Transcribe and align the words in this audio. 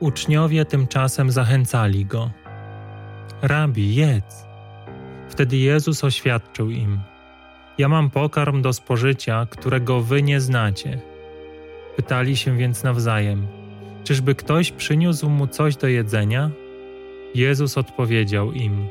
Uczniowie 0.00 0.64
tymczasem 0.64 1.30
zachęcali 1.30 2.06
go. 2.06 2.30
Rabi, 3.42 3.94
jedz. 3.94 4.46
Wtedy 5.28 5.56
Jezus 5.56 6.04
oświadczył 6.04 6.70
im: 6.70 6.98
Ja 7.78 7.88
mam 7.88 8.10
pokarm 8.10 8.62
do 8.62 8.72
spożycia, 8.72 9.46
którego 9.50 10.00
wy 10.00 10.22
nie 10.22 10.40
znacie. 10.40 11.00
Pytali 11.96 12.36
się 12.36 12.56
więc 12.56 12.82
nawzajem: 12.82 13.46
Czyżby 14.04 14.34
ktoś 14.34 14.72
przyniósł 14.72 15.28
mu 15.28 15.46
coś 15.46 15.76
do 15.76 15.86
jedzenia? 15.86 16.50
Jezus 17.34 17.78
odpowiedział 17.78 18.52
im: 18.52 18.88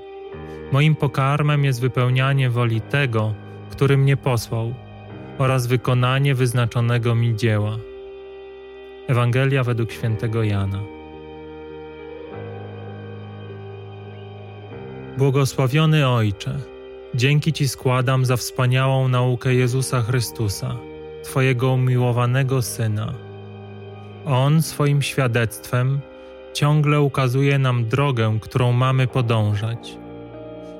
Moim 0.71 0.95
pokarmem 0.95 1.65
jest 1.65 1.81
wypełnianie 1.81 2.49
woli 2.49 2.81
tego, 2.81 3.33
który 3.69 3.97
mnie 3.97 4.17
posłał, 4.17 4.73
oraz 5.38 5.67
wykonanie 5.67 6.35
wyznaczonego 6.35 7.16
mi 7.16 7.35
dzieła. 7.35 7.77
Ewangelia 9.08 9.63
według 9.63 9.91
świętego 9.91 10.44
Jana. 10.44 10.95
Błogosławiony 15.17 16.07
Ojcze, 16.07 16.57
dzięki 17.13 17.53
Ci 17.53 17.67
składam 17.67 18.25
za 18.25 18.37
wspaniałą 18.37 19.07
naukę 19.07 19.53
Jezusa 19.53 20.01
Chrystusa, 20.01 20.75
Twojego 21.23 21.71
umiłowanego 21.71 22.61
Syna. 22.61 23.13
On 24.25 24.61
swoim 24.61 25.01
świadectwem 25.01 25.99
ciągle 26.53 27.01
ukazuje 27.01 27.59
nam 27.59 27.85
drogę, 27.85 28.38
którą 28.41 28.71
mamy 28.71 29.07
podążać. 29.07 29.97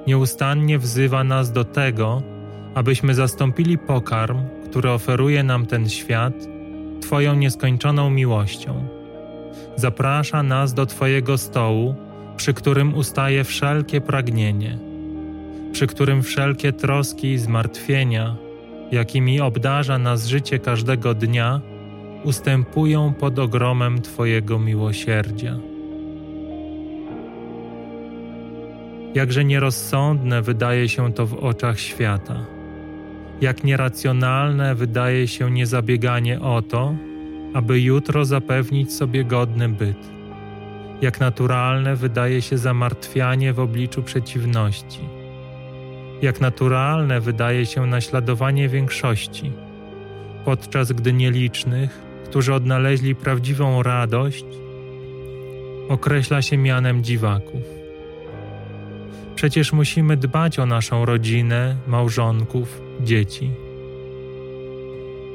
Nieustannie 0.08 0.80
wzywa 0.80 1.24
nas 1.24 1.52
do 1.52 1.64
tego, 1.64 2.22
abyśmy 2.74 3.14
zastąpili 3.14 3.78
pokarm, 3.78 4.42
który 4.70 4.92
oferuje 4.92 5.44
nam 5.44 5.66
ten 5.66 5.90
świat, 5.90 6.34
Twoją 7.02 7.36
nieskończoną 7.36 8.10
miłością. 8.10 8.88
Zaprasza 9.76 10.44
nas 10.44 10.74
do 10.74 10.86
Twojego 10.86 11.38
stołu, 11.38 11.96
przy 12.38 12.54
którym 12.54 12.94
ustaje 12.94 13.44
wszelkie 13.44 14.02
pragnienie, 14.02 14.78
przy 15.72 15.88
którym 15.88 16.24
wszelkie 16.24 16.74
troski 16.74 17.28
i 17.28 17.38
zmartwienia, 17.38 18.36
jakimi 18.92 19.42
obdarza 19.42 19.98
nas 19.98 20.28
życie 20.28 20.60
każdego 20.60 21.14
dnia, 21.14 21.62
ustępują 22.24 23.14
pod 23.14 23.40
ogromem 23.40 24.02
Twojego 24.02 24.60
miłosierdzia. 24.60 25.60
Jakże 29.14 29.46
nierozsądne 29.46 30.42
wydaje 30.42 30.90
się 30.90 31.14
to 31.14 31.28
w 31.28 31.34
oczach 31.34 31.80
świata, 31.80 32.46
jak 33.42 33.64
nieracjonalne 33.64 34.76
wydaje 34.76 35.28
się 35.28 35.52
niezabieganie 35.52 36.42
o 36.42 36.62
to, 36.62 36.96
aby 37.54 37.82
jutro 37.82 38.26
zapewnić 38.26 38.94
sobie 38.94 39.24
godny 39.24 39.70
byt 39.70 40.15
jak 41.02 41.20
naturalne 41.20 41.96
wydaje 41.96 42.42
się 42.42 42.58
zamartwianie 42.58 43.54
w 43.54 43.60
obliczu 43.60 44.04
przeciwności. 44.04 45.00
Jak 46.22 46.42
naturalne 46.42 47.22
wydaje 47.22 47.66
się 47.66 47.86
naśladowanie 47.86 48.70
większości, 48.70 49.52
podczas 50.46 50.92
gdy 50.92 51.14
nielicznych, 51.14 52.02
którzy 52.26 52.54
odnaleźli 52.54 53.16
prawdziwą 53.16 53.84
radość, 53.84 54.46
określa 55.90 56.42
się 56.42 56.58
mianem 56.58 57.04
dziwaków. 57.04 57.62
Przecież 59.36 59.74
musimy 59.74 60.18
dbać 60.18 60.60
o 60.60 60.66
naszą 60.66 61.06
rodzinę, 61.06 61.76
małżonków, 61.88 62.82
dzieci. 63.02 63.52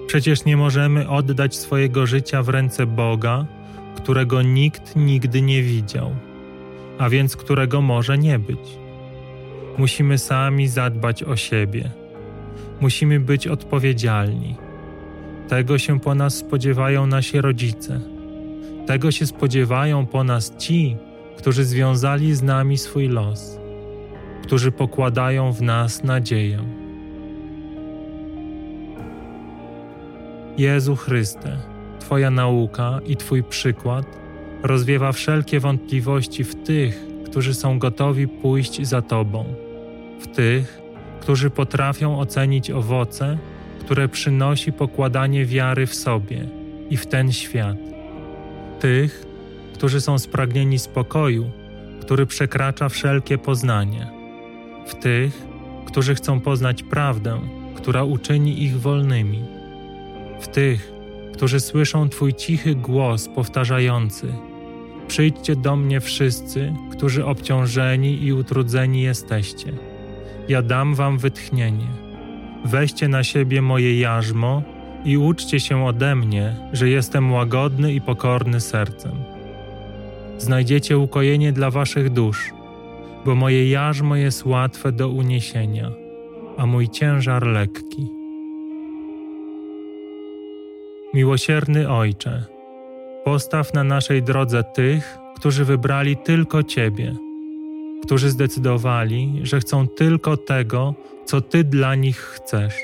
Przecież 0.06 0.44
nie 0.44 0.56
możemy 0.56 1.08
oddać 1.08 1.56
swojego 1.56 2.06
życia 2.06 2.42
w 2.42 2.48
ręce 2.48 2.86
Boga 2.86 3.46
którego 3.96 4.42
nikt 4.42 4.96
nigdy 4.96 5.42
nie 5.42 5.62
widział, 5.62 6.10
a 6.98 7.08
więc 7.08 7.36
którego 7.36 7.80
może 7.80 8.18
nie 8.18 8.38
być. 8.38 8.78
Musimy 9.78 10.18
sami 10.18 10.68
zadbać 10.68 11.22
o 11.22 11.36
siebie. 11.36 11.90
Musimy 12.80 13.20
być 13.20 13.46
odpowiedzialni. 13.46 14.56
Tego 15.48 15.78
się 15.78 16.00
po 16.00 16.14
nas 16.14 16.34
spodziewają 16.34 17.06
nasi 17.06 17.40
rodzice. 17.40 18.00
Tego 18.86 19.10
się 19.10 19.26
spodziewają 19.26 20.06
po 20.06 20.24
nas 20.24 20.56
ci, 20.56 20.96
którzy 21.36 21.64
związali 21.64 22.34
z 22.34 22.42
nami 22.42 22.78
swój 22.78 23.08
los, 23.08 23.58
którzy 24.42 24.72
pokładają 24.72 25.52
w 25.52 25.62
nas 25.62 26.04
nadzieję. 26.04 26.58
Jezu 30.58 30.96
Chryste, 30.96 31.58
Twoja 32.00 32.30
nauka 32.30 33.00
i 33.06 33.16
Twój 33.16 33.42
przykład 33.42 34.06
rozwiewa 34.62 35.12
wszelkie 35.12 35.60
wątpliwości 35.60 36.44
w 36.44 36.54
tych, 36.54 37.06
którzy 37.24 37.54
są 37.54 37.78
gotowi 37.78 38.28
pójść 38.28 38.86
za 38.86 39.02
Tobą, 39.02 39.44
w 40.20 40.26
tych, 40.26 40.80
którzy 41.20 41.50
potrafią 41.50 42.20
ocenić 42.20 42.70
owoce, 42.70 43.38
które 43.80 44.08
przynosi 44.08 44.72
pokładanie 44.72 45.44
wiary 45.44 45.86
w 45.86 45.94
sobie 45.94 46.48
i 46.90 46.96
w 46.96 47.06
ten 47.06 47.32
świat, 47.32 47.76
tych, 48.80 49.26
którzy 49.74 50.00
są 50.00 50.18
spragnieni 50.18 50.78
spokoju, 50.78 51.50
który 52.00 52.26
przekracza 52.26 52.88
wszelkie 52.88 53.38
poznanie, 53.38 54.10
w 54.86 54.94
tych, 54.94 55.46
którzy 55.86 56.14
chcą 56.14 56.40
poznać 56.40 56.82
prawdę, 56.82 57.40
która 57.76 58.04
uczyni 58.04 58.62
ich 58.62 58.80
wolnymi, 58.80 59.42
w 60.40 60.48
tych, 60.48 60.99
którzy 61.32 61.60
słyszą 61.60 62.08
Twój 62.08 62.34
cichy 62.34 62.74
głos 62.74 63.28
powtarzający: 63.28 64.34
Przyjdźcie 65.08 65.56
do 65.56 65.76
mnie 65.76 66.00
wszyscy, 66.00 66.74
którzy 66.90 67.24
obciążeni 67.24 68.24
i 68.24 68.32
utrudzeni 68.32 69.02
jesteście. 69.02 69.72
Ja 70.48 70.62
dam 70.62 70.94
Wam 70.94 71.18
wytchnienie. 71.18 71.86
Weźcie 72.64 73.08
na 73.08 73.24
siebie 73.24 73.62
moje 73.62 74.00
jarzmo 74.00 74.62
i 75.04 75.16
uczcie 75.16 75.60
się 75.60 75.86
ode 75.86 76.14
mnie, 76.14 76.56
że 76.72 76.88
jestem 76.88 77.32
łagodny 77.32 77.92
i 77.92 78.00
pokorny 78.00 78.60
sercem. 78.60 79.12
Znajdziecie 80.38 80.98
ukojenie 80.98 81.52
dla 81.52 81.70
Waszych 81.70 82.10
dusz, 82.10 82.50
bo 83.24 83.34
moje 83.34 83.70
jarzmo 83.70 84.16
jest 84.16 84.46
łatwe 84.46 84.92
do 84.92 85.08
uniesienia, 85.08 85.90
a 86.58 86.66
mój 86.66 86.88
ciężar 86.88 87.46
lekki. 87.46 88.19
Miłosierny 91.14 91.90
Ojcze, 91.90 92.44
postaw 93.24 93.74
na 93.74 93.84
naszej 93.84 94.22
drodze 94.22 94.64
tych, 94.64 95.18
którzy 95.36 95.64
wybrali 95.64 96.16
tylko 96.16 96.62
Ciebie, 96.62 97.16
którzy 98.02 98.30
zdecydowali, 98.30 99.40
że 99.42 99.60
chcą 99.60 99.88
tylko 99.88 100.36
tego, 100.36 100.94
co 101.24 101.40
Ty 101.40 101.64
dla 101.64 101.94
nich 101.94 102.16
chcesz. 102.16 102.74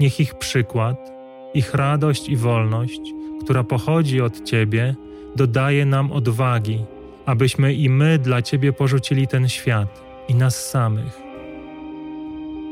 Niech 0.00 0.20
ich 0.20 0.34
przykład, 0.34 1.12
ich 1.54 1.74
radość 1.74 2.28
i 2.28 2.36
wolność, 2.36 3.00
która 3.44 3.64
pochodzi 3.64 4.20
od 4.20 4.44
Ciebie, 4.44 4.94
dodaje 5.36 5.86
nam 5.86 6.12
odwagi, 6.12 6.84
abyśmy 7.26 7.74
i 7.74 7.90
my 7.90 8.18
dla 8.18 8.42
Ciebie 8.42 8.72
porzucili 8.72 9.28
ten 9.28 9.48
świat 9.48 10.02
i 10.28 10.34
nas 10.34 10.70
samych. 10.70 11.20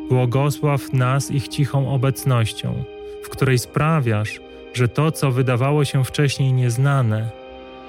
Błogosław 0.08 0.92
nas 0.92 1.30
ich 1.30 1.48
cichą 1.48 1.94
obecnością 1.94 2.95
w 3.22 3.28
której 3.28 3.58
sprawiasz, 3.58 4.40
że 4.74 4.88
to, 4.88 5.12
co 5.12 5.30
wydawało 5.30 5.84
się 5.84 6.04
wcześniej 6.04 6.52
nieznane, 6.52 7.30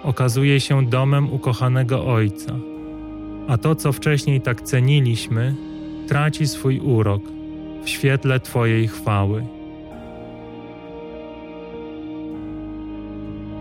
okazuje 0.04 0.60
się 0.60 0.86
domem 0.86 1.34
ukochanego 1.34 2.06
Ojca, 2.06 2.56
a 3.48 3.58
to, 3.58 3.76
co 3.76 3.92
wcześniej 3.92 4.42
tak 4.42 4.62
ceniliśmy, 4.62 5.56
traci 6.08 6.48
swój 6.48 6.80
urok 6.80 7.22
w 7.84 7.90
świetle 7.90 8.40
Twojej 8.40 8.88
chwały. 8.88 9.46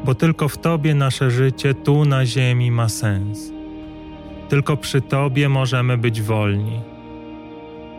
Bo 0.05 0.15
tylko 0.15 0.49
w 0.49 0.59
Tobie 0.59 0.95
nasze 0.95 1.31
życie 1.31 1.75
tu 1.75 2.05
na 2.05 2.27
ziemi 2.27 2.71
ma 2.71 2.89
sens. 2.89 3.53
Tylko 4.49 4.77
przy 4.77 5.01
Tobie 5.01 5.49
możemy 5.49 5.99
być 5.99 6.23
wolni. 6.23 6.81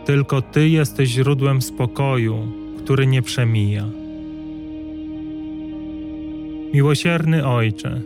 Tylko 0.06 0.42
Ty 0.42 0.70
jesteś 0.70 1.10
źródłem 1.10 1.62
spokoju, 1.62 2.48
który 2.88 3.08
nie 3.08 3.22
przemija. 3.22 3.84
Miłosierny 6.74 7.48
Ojcze, 7.48 8.02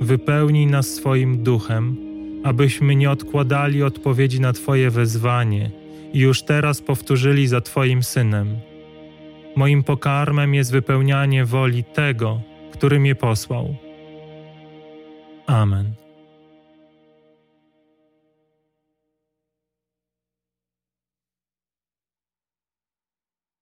wypełnij 0.00 0.66
nas 0.66 0.86
swoim 0.86 1.42
duchem, 1.42 1.96
abyśmy 2.44 2.96
nie 2.96 3.10
odkładali 3.10 3.82
odpowiedzi 3.82 4.40
na 4.40 4.52
Twoje 4.52 4.90
wezwanie 4.90 5.70
i 6.12 6.18
już 6.18 6.42
teraz 6.42 6.80
powtórzyli 6.80 7.46
za 7.46 7.60
Twoim 7.60 8.02
Synem. 8.02 8.56
Moim 9.56 9.84
pokarmem 9.84 10.54
jest 10.54 10.72
wypełnianie 10.72 11.44
woli 11.44 11.84
tego, 11.84 12.40
który 12.72 13.00
mnie 13.00 13.14
posłał. 13.14 13.76
Amen. 15.46 16.03